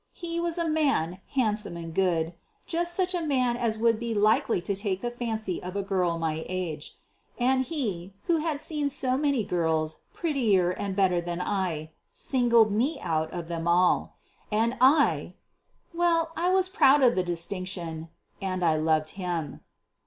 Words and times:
He 0.13 0.39
was 0.39 0.57
a 0.57 0.67
man, 0.67 1.19
handsome 1.35 1.77
and 1.77 1.93
good, 1.93 2.33
just 2.65 2.95
such 2.95 3.13
a 3.13 3.21
man 3.21 3.55
as 3.55 3.77
would 3.77 3.99
be 3.99 4.15
likely 4.15 4.59
to 4.59 4.75
take 4.75 5.01
the 5.01 5.11
fancy 5.11 5.61
of 5.61 5.75
a 5.75 5.83
girl 5.83 6.13
of 6.15 6.19
my 6.19 6.43
age. 6.49 6.97
And 7.37 7.61
he, 7.65 8.15
who 8.23 8.37
had 8.37 8.59
seen 8.59 8.89
so 8.89 9.15
many 9.15 9.43
girls 9.43 9.97
prettier 10.11 10.71
and 10.71 10.95
better 10.95 11.21
than 11.21 11.39
I, 11.39 11.91
singled 12.13 12.71
me 12.71 12.99
out 13.01 13.29
of 13.31 13.47
them 13.47 13.67
all; 13.67 14.15
and 14.51 14.75
I 14.81 15.33
well, 15.93 16.31
I 16.35 16.49
was 16.49 16.67
proud 16.67 17.03
of 17.03 17.13
the 17.15 17.21
distinction, 17.21 18.09
and 18.41 18.65
I 18.65 18.77
loved 18.77 19.09
him. 19.09 19.59